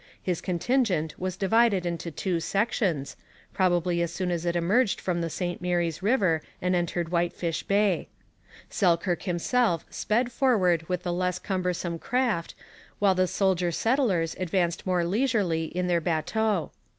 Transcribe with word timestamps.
His 0.19 0.41
contingent 0.41 1.13
was 1.19 1.37
divided 1.37 1.85
into 1.85 2.09
two 2.09 2.39
sections, 2.39 3.15
possibly 3.53 4.01
as 4.01 4.11
soon 4.11 4.31
as 4.31 4.47
it 4.47 4.55
emerged 4.55 4.99
from 4.99 5.21
the 5.21 5.29
St 5.29 5.61
Mary's 5.61 6.01
river 6.01 6.41
and 6.59 6.73
entered 6.75 7.09
Whitefish 7.09 7.61
Bay. 7.61 8.07
Selkirk 8.67 9.21
himself 9.21 9.85
sped 9.91 10.31
forward 10.31 10.89
with 10.89 11.03
the 11.03 11.13
less 11.13 11.37
cumbersome 11.37 11.99
craft, 11.99 12.55
while 12.97 13.13
the 13.13 13.27
soldier 13.27 13.71
settlers 13.71 14.35
advanced 14.39 14.87
more 14.87 15.05
leisurely 15.05 15.65
in 15.65 15.85
their 15.85 16.01
bateaux. 16.01 16.71